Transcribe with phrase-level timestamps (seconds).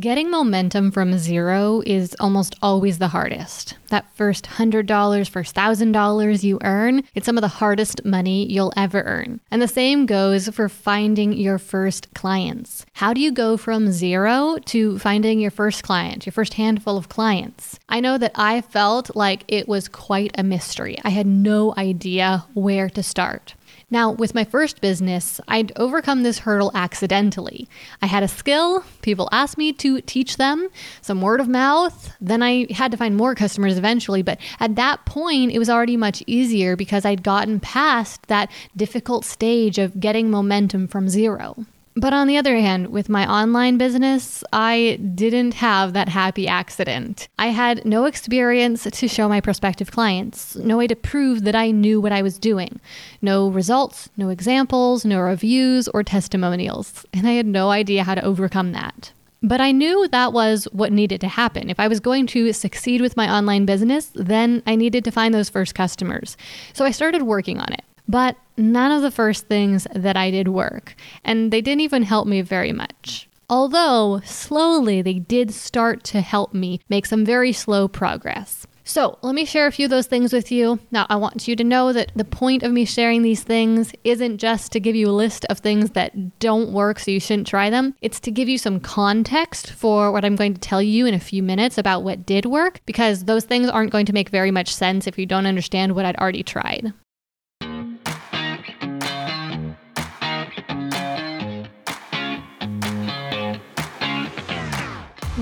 [0.00, 3.74] Getting momentum from zero is almost always the hardest.
[3.88, 9.02] That first $100, first $1,000 you earn, it's some of the hardest money you'll ever
[9.02, 9.40] earn.
[9.50, 12.86] And the same goes for finding your first clients.
[12.94, 17.10] How do you go from zero to finding your first client, your first handful of
[17.10, 17.78] clients?
[17.90, 20.96] I know that I felt like it was quite a mystery.
[21.04, 23.56] I had no idea where to start.
[23.92, 27.68] Now, with my first business, I'd overcome this hurdle accidentally.
[28.00, 30.70] I had a skill, people asked me to teach them,
[31.02, 34.22] some word of mouth, then I had to find more customers eventually.
[34.22, 39.26] But at that point, it was already much easier because I'd gotten past that difficult
[39.26, 41.66] stage of getting momentum from zero.
[41.94, 47.28] But on the other hand, with my online business, I didn't have that happy accident.
[47.38, 51.70] I had no experience to show my prospective clients, no way to prove that I
[51.70, 52.80] knew what I was doing,
[53.20, 58.24] no results, no examples, no reviews or testimonials, and I had no idea how to
[58.24, 59.12] overcome that.
[59.42, 61.68] But I knew that was what needed to happen.
[61.68, 65.34] If I was going to succeed with my online business, then I needed to find
[65.34, 66.36] those first customers.
[66.72, 67.82] So I started working on it.
[68.08, 72.26] But none of the first things that I did work, and they didn't even help
[72.26, 73.28] me very much.
[73.48, 78.66] Although slowly they did start to help me make some very slow progress.
[78.84, 80.80] So, let me share a few of those things with you.
[80.90, 84.38] Now, I want you to know that the point of me sharing these things isn't
[84.38, 87.70] just to give you a list of things that don't work so you shouldn't try
[87.70, 87.94] them.
[88.00, 91.20] It's to give you some context for what I'm going to tell you in a
[91.20, 94.74] few minutes about what did work, because those things aren't going to make very much
[94.74, 96.92] sense if you don't understand what I'd already tried.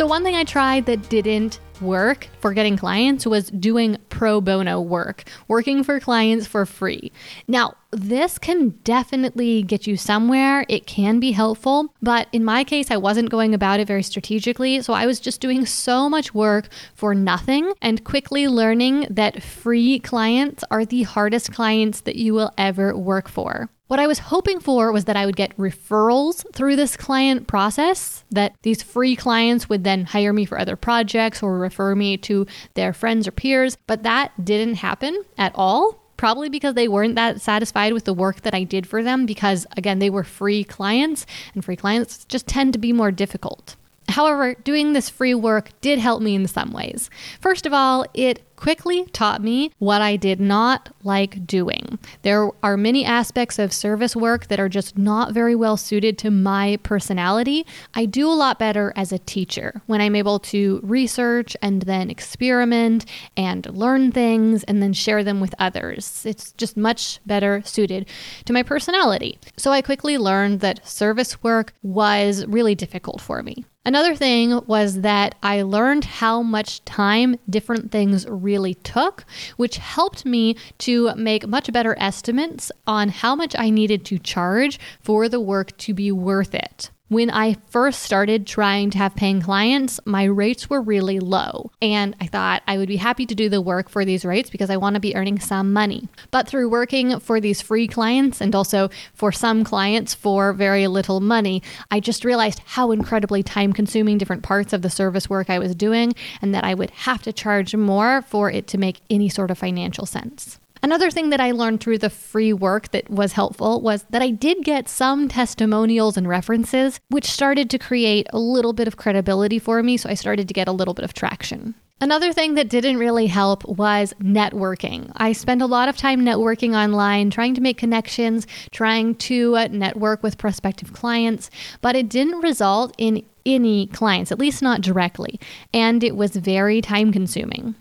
[0.00, 4.80] So, one thing I tried that didn't work for getting clients was doing pro bono
[4.80, 7.12] work, working for clients for free.
[7.46, 10.64] Now, this can definitely get you somewhere.
[10.68, 14.80] It can be helpful, but in my case, I wasn't going about it very strategically.
[14.80, 19.98] So I was just doing so much work for nothing and quickly learning that free
[19.98, 23.70] clients are the hardest clients that you will ever work for.
[23.90, 28.22] What I was hoping for was that I would get referrals through this client process,
[28.30, 32.29] that these free clients would then hire me for other projects or refer me to
[32.74, 35.98] their friends or peers, but that didn't happen at all.
[36.16, 39.66] Probably because they weren't that satisfied with the work that I did for them, because
[39.78, 41.24] again, they were free clients,
[41.54, 43.74] and free clients just tend to be more difficult.
[44.10, 47.08] However, doing this free work did help me in some ways.
[47.40, 51.98] First of all, it quickly taught me what I did not like doing.
[52.22, 56.30] There are many aspects of service work that are just not very well suited to
[56.30, 57.66] my personality.
[57.94, 62.10] I do a lot better as a teacher when I'm able to research and then
[62.10, 63.06] experiment
[63.36, 66.24] and learn things and then share them with others.
[66.26, 68.06] It's just much better suited
[68.44, 69.38] to my personality.
[69.56, 73.64] So I quickly learned that service work was really difficult for me.
[73.84, 78.49] Another thing was that I learned how much time different things really
[78.82, 79.24] took,
[79.56, 84.78] which helped me to make much better estimates on how much I needed to charge
[85.00, 86.90] for the work to be worth it.
[87.10, 91.72] When I first started trying to have paying clients, my rates were really low.
[91.82, 94.70] And I thought I would be happy to do the work for these rates because
[94.70, 96.08] I want to be earning some money.
[96.30, 101.18] But through working for these free clients and also for some clients for very little
[101.18, 105.58] money, I just realized how incredibly time consuming different parts of the service work I
[105.58, 109.28] was doing and that I would have to charge more for it to make any
[109.28, 110.59] sort of financial sense.
[110.82, 114.30] Another thing that I learned through the free work that was helpful was that I
[114.30, 119.58] did get some testimonials and references, which started to create a little bit of credibility
[119.58, 119.98] for me.
[119.98, 121.74] So I started to get a little bit of traction.
[122.02, 125.12] Another thing that didn't really help was networking.
[125.16, 129.68] I spent a lot of time networking online, trying to make connections, trying to uh,
[129.70, 131.50] network with prospective clients,
[131.82, 135.38] but it didn't result in any clients, at least not directly,
[135.74, 137.74] and it was very time consuming.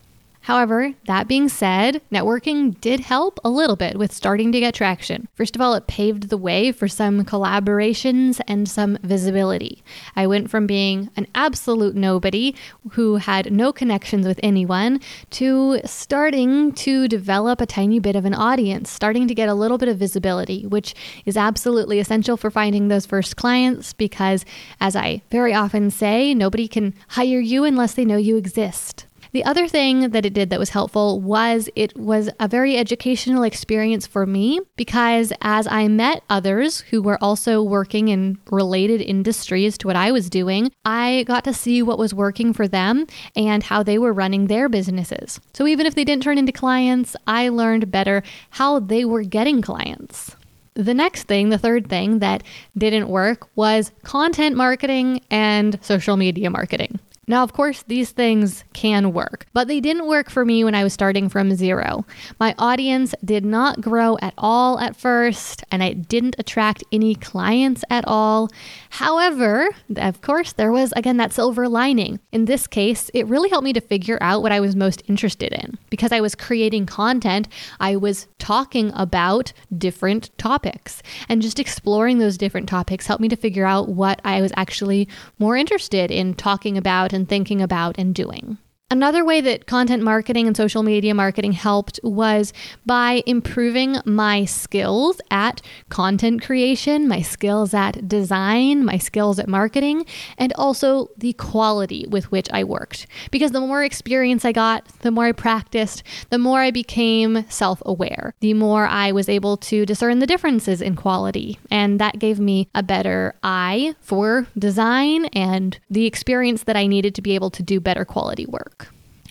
[0.50, 5.28] However, that being said, networking did help a little bit with starting to get traction.
[5.36, 9.84] First of all, it paved the way for some collaborations and some visibility.
[10.16, 12.56] I went from being an absolute nobody
[12.94, 18.34] who had no connections with anyone to starting to develop a tiny bit of an
[18.34, 20.96] audience, starting to get a little bit of visibility, which
[21.28, 24.46] is absolutely essential for finding those first clients because,
[24.82, 29.06] as I very often say, nobody can hire you unless they know you exist.
[29.32, 33.44] The other thing that it did that was helpful was it was a very educational
[33.44, 39.78] experience for me because as I met others who were also working in related industries
[39.80, 43.06] to what I was doing, I got to see what was working for them
[43.36, 45.40] and how they were running their businesses.
[45.54, 49.62] So even if they didn't turn into clients, I learned better how they were getting
[49.62, 50.36] clients.
[50.74, 52.42] The next thing, the third thing that
[52.76, 57.00] didn't work was content marketing and social media marketing.
[57.30, 60.84] Now, of course, these things can work, but they didn't work for me when I
[60.84, 62.04] was starting from zero.
[62.40, 67.84] My audience did not grow at all at first, and I didn't attract any clients
[67.92, 68.50] at all.
[68.90, 72.20] However, of course, there was again that silver lining.
[72.32, 75.54] In this case, it really helped me to figure out what I was most interested
[75.54, 75.78] in.
[75.92, 77.48] Because I was creating content,
[77.80, 83.36] I was talking about different topics, and just exploring those different topics helped me to
[83.36, 88.58] figure out what I was actually more interested in talking about thinking about and doing.
[88.92, 92.52] Another way that content marketing and social media marketing helped was
[92.88, 100.08] by improving my skills at content creation, my skills at design, my skills at marketing,
[100.40, 103.06] and also the quality with which I worked.
[103.30, 106.02] Because the more experience I got, the more I practiced,
[106.32, 110.82] the more I became self aware, the more I was able to discern the differences
[110.82, 111.60] in quality.
[111.70, 117.14] And that gave me a better eye for design and the experience that I needed
[117.14, 118.79] to be able to do better quality work.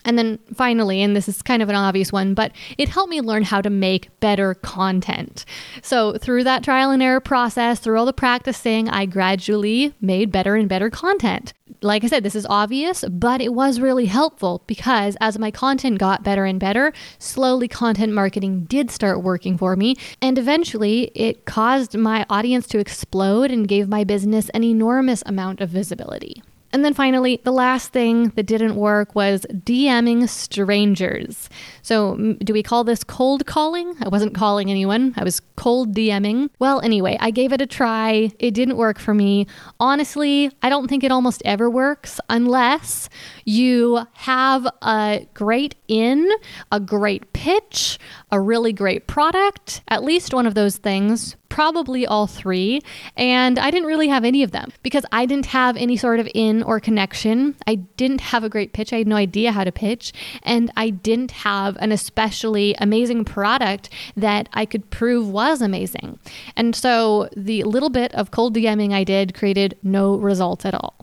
[0.05, 3.21] And then finally, and this is kind of an obvious one, but it helped me
[3.21, 5.45] learn how to make better content.
[5.83, 10.55] So, through that trial and error process, through all the practicing, I gradually made better
[10.55, 11.53] and better content.
[11.81, 15.99] Like I said, this is obvious, but it was really helpful because as my content
[15.99, 19.95] got better and better, slowly content marketing did start working for me.
[20.21, 25.61] And eventually, it caused my audience to explode and gave my business an enormous amount
[25.61, 26.43] of visibility.
[26.73, 31.49] And then finally, the last thing that didn't work was DMing strangers.
[31.83, 33.95] So, do we call this cold calling?
[34.03, 36.51] I wasn't calling anyone, I was cold DMing.
[36.59, 38.31] Well, anyway, I gave it a try.
[38.39, 39.47] It didn't work for me.
[39.81, 43.09] Honestly, I don't think it almost ever works unless
[43.45, 46.31] you have a great in,
[46.71, 47.99] a great pitch,
[48.31, 52.81] a really great product, at least one of those things probably all three.
[53.17, 56.29] And I didn't really have any of them because I didn't have any sort of
[56.35, 57.57] in or connection.
[57.67, 58.93] I didn't have a great pitch.
[58.93, 60.13] I had no idea how to pitch.
[60.43, 66.19] And I didn't have an especially amazing product that I could prove was amazing.
[66.57, 70.98] And so the little bit of cold DMing I did created no results at all.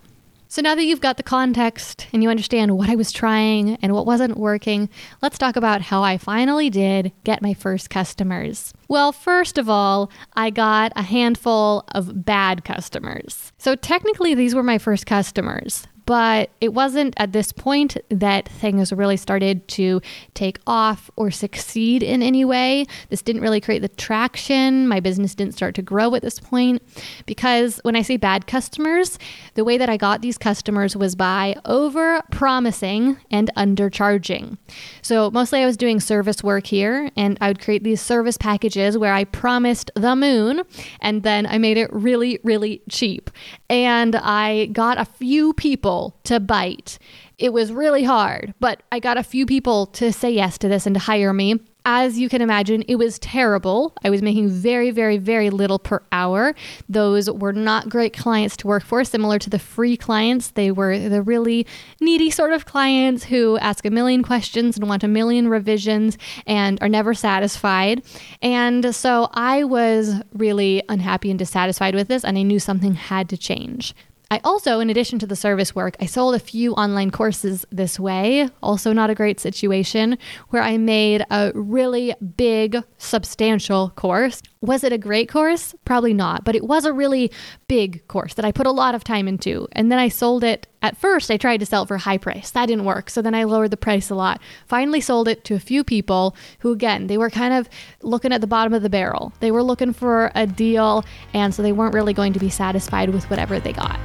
[0.55, 3.91] So now that you've got the context and you understand what I was trying and
[3.91, 4.87] what wasn't working,
[5.21, 8.73] let's talk about how I finally did get my first customers.
[8.87, 13.51] Well, first of all, I got a handful of bad customers.
[13.57, 15.87] So technically, these were my first customers.
[16.05, 20.01] But it wasn't at this point that things really started to
[20.33, 22.85] take off or succeed in any way.
[23.09, 24.87] This didn't really create the traction.
[24.87, 26.81] My business didn't start to grow at this point
[27.25, 29.17] because when I say bad customers,
[29.55, 34.57] the way that I got these customers was by over promising and undercharging.
[35.01, 38.97] So mostly I was doing service work here and I would create these service packages
[38.97, 40.61] where I promised the moon
[41.01, 43.31] and then I made it really, really cheap.
[43.69, 46.97] And I got a few people to bite.
[47.37, 50.85] It was really hard, but I got a few people to say yes to this
[50.85, 51.59] and to hire me.
[51.87, 53.93] As you can imagine, it was terrible.
[54.03, 56.55] I was making very, very, very little per hour.
[56.89, 60.51] Those were not great clients to work for, similar to the free clients.
[60.51, 61.67] They were the really
[62.01, 66.17] needy sort of clients who ask a million questions and want a million revisions
[66.47, 68.03] and are never satisfied.
[68.41, 73.29] And so I was really unhappy and dissatisfied with this, and I knew something had
[73.29, 73.93] to change.
[74.31, 77.99] I also, in addition to the service work, I sold a few online courses this
[77.99, 78.49] way.
[78.63, 80.17] Also, not a great situation
[80.49, 84.41] where I made a really big, substantial course.
[84.65, 85.75] Was it a great course?
[85.85, 87.31] Probably not, but it was a really
[87.67, 89.67] big course that I put a lot of time into.
[89.73, 90.67] And then I sold it.
[90.81, 92.49] At first, I tried to sell it for high price.
[92.51, 93.11] That didn't work.
[93.11, 94.41] So then I lowered the price a lot.
[94.65, 97.69] Finally, sold it to a few people who, again, they were kind of
[98.01, 99.33] looking at the bottom of the barrel.
[99.39, 103.09] They were looking for a deal, and so they weren't really going to be satisfied
[103.09, 103.99] with whatever they got.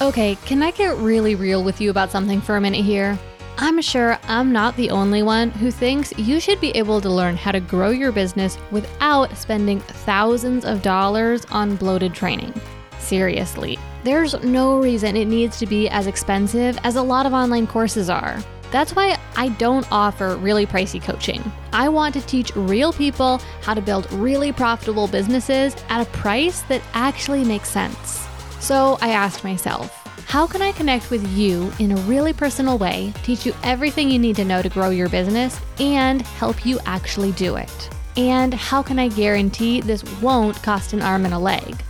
[0.00, 3.18] Okay, can I get really real with you about something for a minute here?
[3.60, 7.36] I'm sure I'm not the only one who thinks you should be able to learn
[7.36, 12.54] how to grow your business without spending thousands of dollars on bloated training.
[13.00, 17.66] Seriously, there's no reason it needs to be as expensive as a lot of online
[17.66, 18.38] courses are.
[18.70, 21.42] That's why I don't offer really pricey coaching.
[21.72, 26.60] I want to teach real people how to build really profitable businesses at a price
[26.62, 28.24] that actually makes sense.
[28.60, 29.97] So I asked myself,
[30.28, 34.18] how can I connect with you in a really personal way, teach you everything you
[34.18, 37.90] need to know to grow your business, and help you actually do it?
[38.18, 41.82] And how can I guarantee this won't cost an arm and a leg?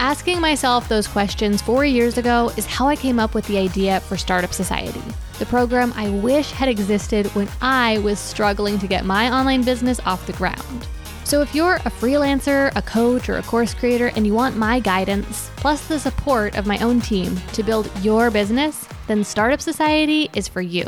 [0.00, 4.00] Asking myself those questions four years ago is how I came up with the idea
[4.00, 5.02] for Startup Society,
[5.38, 10.00] the program I wish had existed when I was struggling to get my online business
[10.00, 10.88] off the ground.
[11.24, 14.78] So, if you're a freelancer, a coach, or a course creator and you want my
[14.78, 20.28] guidance, plus the support of my own team to build your business, then Startup Society
[20.34, 20.86] is for you.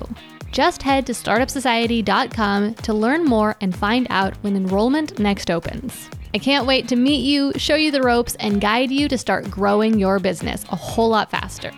[0.52, 6.08] Just head to startupsociety.com to learn more and find out when enrollment next opens.
[6.34, 9.50] I can't wait to meet you, show you the ropes, and guide you to start
[9.50, 11.72] growing your business a whole lot faster.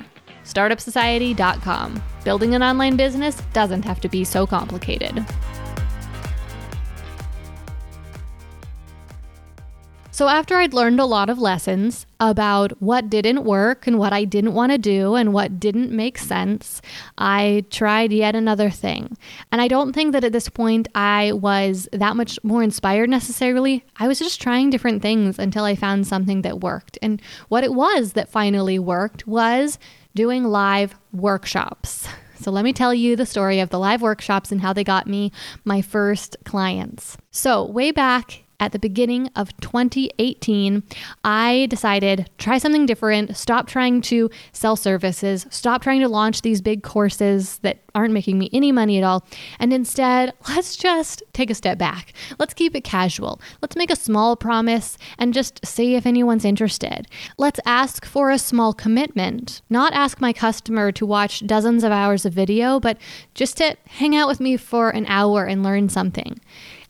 [0.44, 2.02] StartupSociety.com.
[2.24, 5.24] Building an online business doesn't have to be so complicated.
[10.18, 14.24] So, after I'd learned a lot of lessons about what didn't work and what I
[14.24, 16.82] didn't want to do and what didn't make sense,
[17.16, 19.16] I tried yet another thing.
[19.52, 23.84] And I don't think that at this point I was that much more inspired necessarily.
[23.94, 26.98] I was just trying different things until I found something that worked.
[27.00, 29.78] And what it was that finally worked was
[30.16, 32.08] doing live workshops.
[32.40, 35.06] So, let me tell you the story of the live workshops and how they got
[35.06, 35.30] me
[35.64, 37.16] my first clients.
[37.30, 40.82] So, way back at the beginning of 2018,
[41.24, 46.42] I decided to try something different, stop trying to sell services, stop trying to launch
[46.42, 49.24] these big courses that aren't making me any money at all,
[49.58, 52.12] and instead, let's just take a step back.
[52.38, 53.40] Let's keep it casual.
[53.62, 57.06] Let's make a small promise and just see if anyone's interested.
[57.38, 62.24] Let's ask for a small commitment, not ask my customer to watch dozens of hours
[62.24, 62.98] of video, but
[63.34, 66.40] just to hang out with me for an hour and learn something.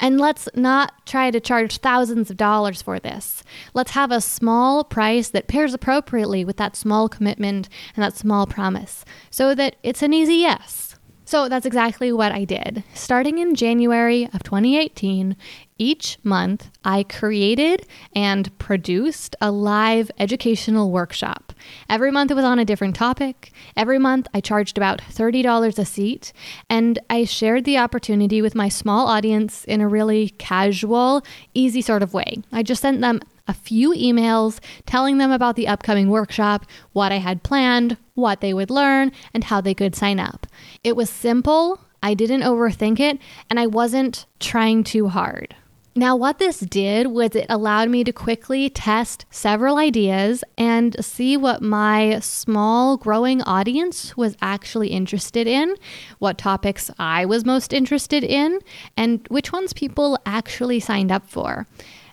[0.00, 3.42] And let's not try to charge thousands of dollars for this.
[3.74, 8.46] Let's have a small price that pairs appropriately with that small commitment and that small
[8.46, 10.96] promise so that it's an easy yes.
[11.24, 12.84] So that's exactly what I did.
[12.94, 15.36] Starting in January of 2018,
[15.78, 21.52] each month I created and produced a live educational workshop.
[21.88, 23.52] Every month it was on a different topic.
[23.76, 26.32] Every month I charged about $30 a seat,
[26.68, 31.22] and I shared the opportunity with my small audience in a really casual,
[31.54, 32.42] easy sort of way.
[32.52, 37.16] I just sent them a few emails telling them about the upcoming workshop, what I
[37.16, 40.46] had planned, what they would learn, and how they could sign up.
[40.84, 43.18] It was simple, I didn't overthink it,
[43.48, 45.56] and I wasn't trying too hard.
[45.98, 51.36] Now, what this did was it allowed me to quickly test several ideas and see
[51.36, 55.74] what my small growing audience was actually interested in,
[56.20, 58.60] what topics I was most interested in,
[58.96, 61.66] and which ones people actually signed up for.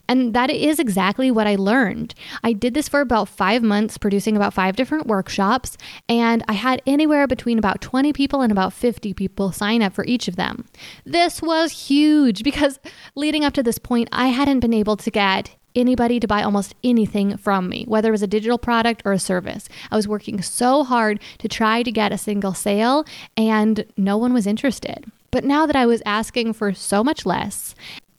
[0.08, 2.14] And that is exactly what I learned.
[2.44, 6.82] I did this for about five months, producing about five different workshops, and I had
[6.86, 10.66] anywhere between about 20 people and about 50 people sign up for each of them.
[11.06, 12.80] This was huge because
[13.16, 16.74] leading up to this point, I hadn't been able to get anybody to buy almost
[16.84, 19.68] anything from me, whether it was a digital product or a service.
[19.92, 24.34] I was working so hard to try to get a single sale, and no one
[24.34, 25.06] was interested.
[25.32, 27.76] But now that I was asking for so much less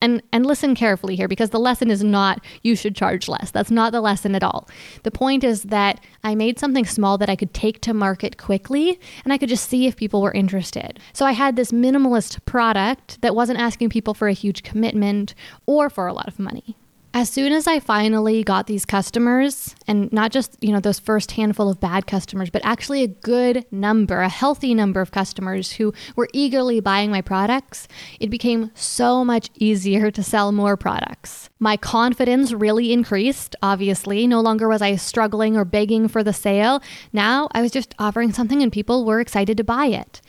[0.06, 3.50] and and listen carefully here because the lesson is not you should charge less.
[3.50, 4.68] That's not the lesson at all.
[5.02, 9.00] The point is that i made something small that i could take to market quickly
[9.25, 11.00] and i could just see if people were interested.
[11.12, 15.34] So i had this minimalist product that wasn't asking people for a huge commitment
[15.66, 16.76] or for a lot of money
[17.16, 21.30] as soon as I finally got these customers, and not just, you know, those first
[21.30, 25.94] handful of bad customers, but actually a good number, a healthy number of customers who
[26.14, 27.88] were eagerly buying my products,
[28.20, 31.49] it became so much easier to sell more products.
[31.58, 34.26] My confidence really increased, obviously.
[34.26, 36.82] No longer was I struggling or begging for the sale.
[37.14, 40.20] Now I was just offering something and people were excited to buy it.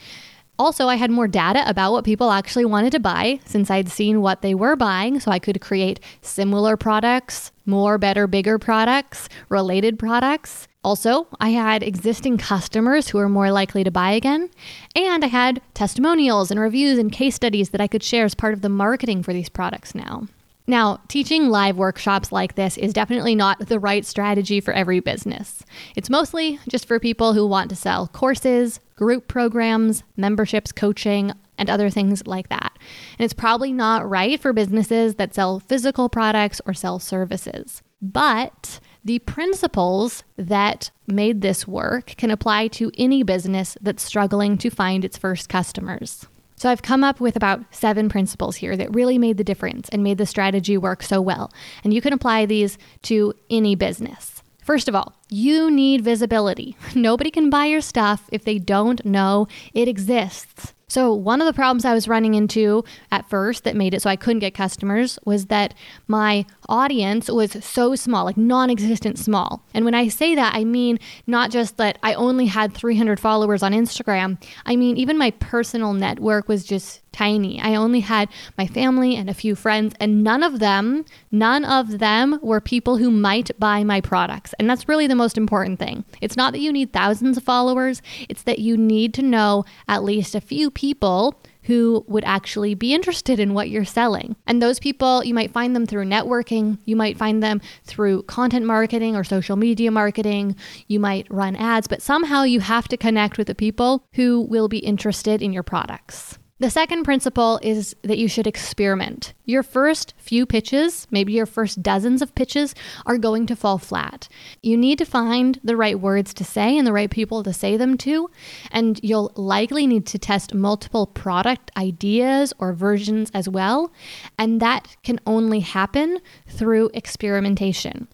[0.60, 4.22] Also, I had more data about what people actually wanted to buy since I'd seen
[4.22, 10.00] what they were buying, so I could create similar products, more, better, bigger products, related
[10.00, 10.68] products.
[10.84, 14.50] Also, I had existing customers who were more likely to buy again,
[14.96, 18.54] and I had testimonials and reviews and case studies that I could share as part
[18.54, 20.28] of the marketing for these products now.
[20.70, 25.64] Now, teaching live workshops like this is definitely not the right strategy for every business.
[25.96, 31.70] It's mostly just for people who want to sell courses, group programs, memberships, coaching, and
[31.70, 32.78] other things like that.
[33.18, 37.82] And it's probably not right for businesses that sell physical products or sell services.
[38.02, 44.70] But the principles that made this work can apply to any business that's struggling to
[44.70, 46.28] find its first customers.
[46.58, 50.04] So I've come up with about seven principles here that really made the difference and
[50.04, 51.54] made the strategy work so well.
[51.84, 54.42] And you can apply these to any business.
[54.64, 56.76] First of all, you need visibility.
[56.96, 60.74] Nobody can buy your stuff if they don't know it exists.
[60.90, 64.10] So, one of the problems I was running into at first that made it so
[64.10, 65.74] I couldn't get customers was that
[66.08, 69.62] my audience was so small, like non existent small.
[69.74, 73.64] And when I say that, I mean not just that I only had 300 followers
[73.64, 77.60] on Instagram, I mean, even my personal network was just tiny.
[77.60, 82.00] I only had my family and a few friends, and none of them, none of
[82.00, 84.54] them were people who might buy my products.
[84.60, 86.06] And that's really the most important thing.
[86.22, 90.04] It's not that you need thousands of followers, it's that you need to know at
[90.04, 94.38] least a few people who would actually be interested in what you're selling.
[94.48, 98.66] And those people, you might find them through networking, you might find them through content
[98.66, 100.56] marketing or social media marketing,
[100.88, 104.70] you might run ads, but somehow you have to connect with the people who will
[104.70, 106.40] be interested in your products.
[106.60, 109.36] The second principle is that you should experiment.
[109.46, 112.74] Your first few pitches, maybe your first dozens of pitches,
[113.06, 114.28] are going to fall flat.
[114.64, 117.78] You need to find the right words to say and the right people to say
[117.78, 118.32] them to,
[118.72, 123.92] and you'll likely need to test multiple product ideas or versions as well,
[124.40, 128.08] and that can only happen through experimentation.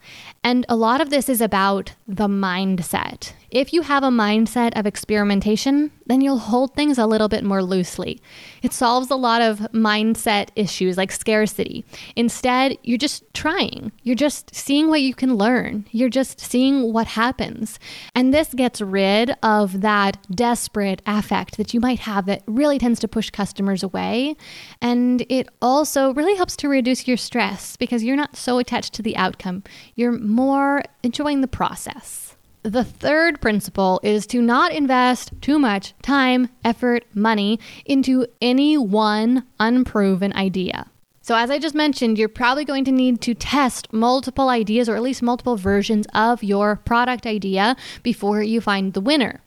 [0.44, 3.32] And a lot of this is about the mindset.
[3.54, 7.62] If you have a mindset of experimentation, then you'll hold things a little bit more
[7.62, 8.20] loosely.
[8.64, 11.86] It solves a lot of mindset issues like scarcity.
[12.16, 13.92] Instead, you're just trying.
[14.02, 15.86] You're just seeing what you can learn.
[15.92, 17.78] You're just seeing what happens.
[18.16, 23.00] And this gets rid of that desperate affect that you might have that really tends
[23.02, 24.36] to push customers away.
[24.82, 29.04] And it also really helps to reduce your stress because you're not so attached to
[29.04, 29.62] the outcome.
[29.94, 32.33] You're more enjoying the process.
[32.64, 39.44] The third principle is to not invest too much time, effort, money into any one
[39.60, 40.88] unproven idea.
[41.22, 44.96] So, as I just mentioned, you're probably going to need to test multiple ideas or
[44.96, 49.42] at least multiple versions of your product idea before you find the winner.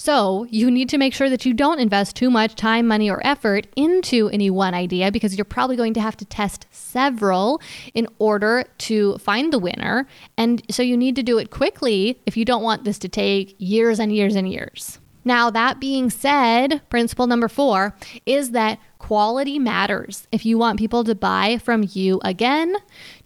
[0.00, 3.20] So you need to make sure that you don't invest too much time, money, or
[3.22, 7.60] effort into any one idea because you're probably going to have to test several
[7.92, 10.08] in order to find the winner.
[10.38, 13.54] And so you need to do it quickly if you don't want this to take
[13.58, 14.98] years and years and years.
[15.22, 20.26] Now, that being said, principle number four is that quality matters.
[20.32, 22.74] If you want people to buy from you again,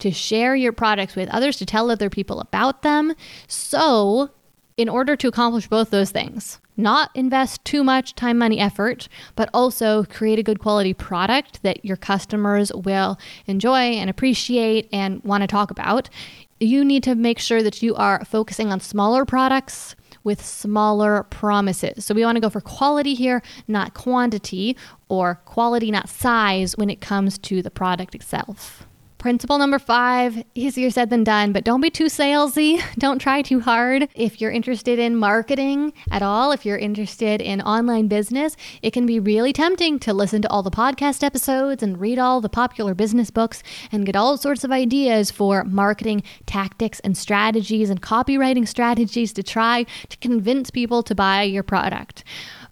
[0.00, 3.14] to share your products with others, to tell other people about them.
[3.46, 4.30] So,
[4.76, 9.48] in order to accomplish both those things, not invest too much time, money, effort, but
[9.54, 15.42] also create a good quality product that your customers will enjoy and appreciate and want
[15.42, 16.10] to talk about.
[16.58, 22.04] You need to make sure that you are focusing on smaller products with smaller promises.
[22.04, 24.76] So we want to go for quality here, not quantity,
[25.08, 28.86] or quality, not size when it comes to the product itself.
[29.24, 32.82] Principle number five easier said than done, but don't be too salesy.
[32.98, 34.06] Don't try too hard.
[34.14, 39.06] If you're interested in marketing at all, if you're interested in online business, it can
[39.06, 42.94] be really tempting to listen to all the podcast episodes and read all the popular
[42.94, 48.68] business books and get all sorts of ideas for marketing tactics and strategies and copywriting
[48.68, 52.24] strategies to try to convince people to buy your product.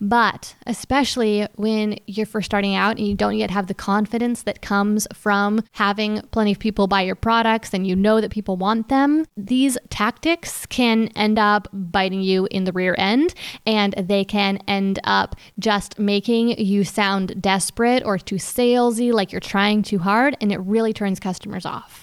[0.05, 4.61] But especially when you're first starting out and you don't yet have the confidence that
[4.61, 8.89] comes from having plenty of people buy your products and you know that people want
[8.89, 13.33] them, these tactics can end up biting you in the rear end
[13.65, 19.41] and they can end up just making you sound desperate or too salesy, like you're
[19.41, 22.02] trying too hard, and it really turns customers off.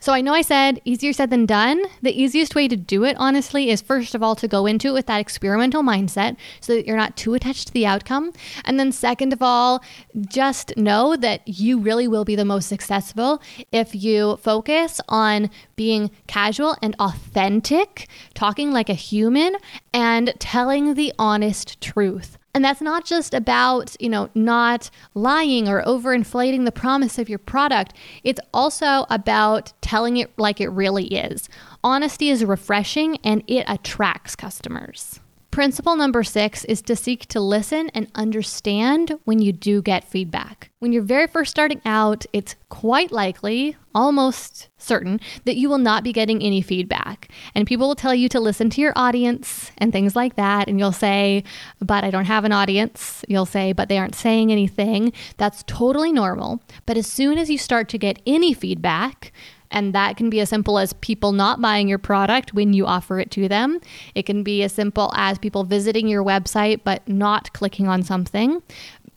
[0.00, 1.82] So I know I said easier said than done.
[2.02, 4.92] The easiest way to do it, honestly, is first of all to go into it
[4.92, 8.32] with that experimental mindset so that you're not too attached to the outcome.
[8.64, 9.82] And then, second of all,
[10.28, 16.12] just know that you really will be the most successful if you focus on being
[16.28, 19.56] casual and authentic, talking like a human,
[19.92, 22.38] and telling the honest truth.
[22.54, 27.38] And that's not just about, you know, not lying or overinflating the promise of your
[27.38, 27.94] product.
[28.24, 31.48] It's also about telling it like it really is.
[31.84, 35.20] Honesty is refreshing and it attracts customers.
[35.58, 40.70] Principle number six is to seek to listen and understand when you do get feedback.
[40.78, 46.04] When you're very first starting out, it's quite likely, almost certain, that you will not
[46.04, 47.28] be getting any feedback.
[47.56, 50.68] And people will tell you to listen to your audience and things like that.
[50.68, 51.42] And you'll say,
[51.80, 53.24] but I don't have an audience.
[53.26, 55.12] You'll say, but they aren't saying anything.
[55.38, 56.62] That's totally normal.
[56.86, 59.32] But as soon as you start to get any feedback,
[59.70, 63.18] and that can be as simple as people not buying your product when you offer
[63.18, 63.80] it to them.
[64.14, 68.62] It can be as simple as people visiting your website but not clicking on something.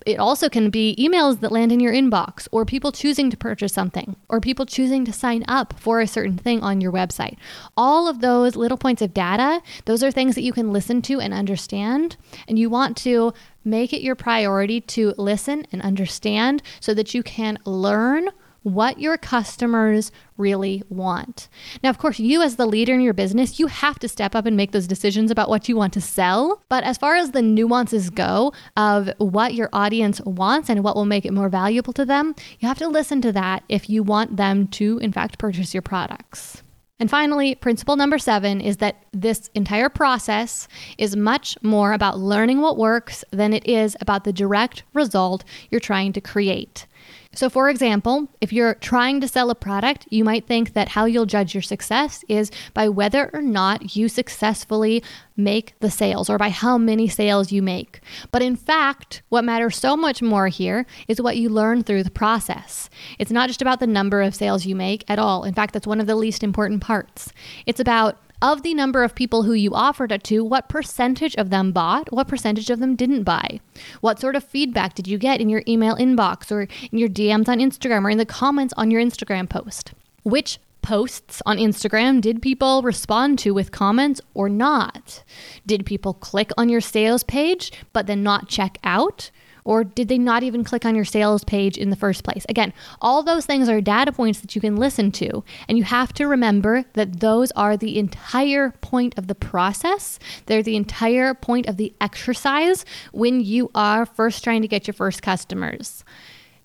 [0.06, 3.72] It also can be emails that land in your inbox, or people choosing to purchase
[3.72, 7.36] something, or people choosing to sign up for a certain thing on your website.
[7.76, 11.20] All of those little points of data, those are things that you can listen to
[11.20, 12.16] and understand.
[12.48, 13.32] And you want to
[13.64, 18.28] make it your priority to listen and understand so that you can learn
[18.62, 21.48] what your customers really want.
[21.82, 24.46] Now, of course, you as the leader in your business, you have to step up
[24.46, 26.62] and make those decisions about what you want to sell.
[26.68, 31.04] But as far as the nuances go of what your audience wants and what will
[31.04, 34.36] make it more valuable to them, you have to listen to that if you want
[34.36, 36.62] them to, in fact, purchase your products.
[37.02, 42.60] And finally, principle number seven is that this entire process is much more about learning
[42.60, 46.86] what works than it is about the direct result you're trying to create.
[47.34, 51.06] So, for example, if you're trying to sell a product, you might think that how
[51.06, 55.02] you'll judge your success is by whether or not you successfully
[55.34, 58.00] make the sales or by how many sales you make.
[58.30, 62.10] But in fact, what matters so much more here is what you learn through the
[62.10, 62.90] process.
[63.18, 65.44] It's not just about the number of sales you make at all.
[65.44, 67.32] In fact, that's one of the least important parts.
[67.64, 71.50] It's about of the number of people who you offered it to, what percentage of
[71.50, 72.12] them bought?
[72.12, 73.60] What percentage of them didn't buy?
[74.00, 77.48] What sort of feedback did you get in your email inbox or in your DMs
[77.48, 79.92] on Instagram or in the comments on your Instagram post?
[80.24, 85.22] Which posts on Instagram did people respond to with comments or not?
[85.64, 89.30] Did people click on your sales page but then not check out?
[89.64, 92.44] Or did they not even click on your sales page in the first place?
[92.48, 95.44] Again, all those things are data points that you can listen to.
[95.68, 100.18] And you have to remember that those are the entire point of the process.
[100.46, 104.94] They're the entire point of the exercise when you are first trying to get your
[104.94, 106.04] first customers.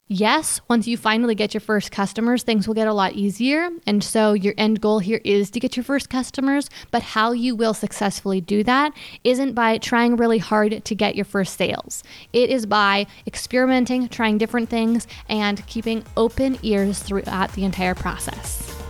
[0.09, 3.69] Yes, once you finally get your first customers, things will get a lot easier.
[3.85, 6.69] And so your end goal here is to get your first customers.
[6.91, 8.93] But how you will successfully do that
[9.25, 14.37] isn't by trying really hard to get your first sales, it is by experimenting, trying
[14.37, 18.86] different things, and keeping open ears throughout the entire process.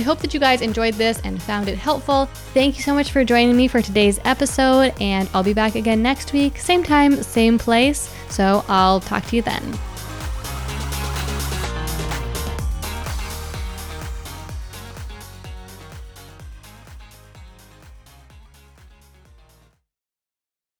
[0.00, 2.24] I hope that you guys enjoyed this and found it helpful.
[2.54, 6.02] Thank you so much for joining me for today's episode, and I'll be back again
[6.02, 8.10] next week, same time, same place.
[8.30, 9.78] So I'll talk to you then.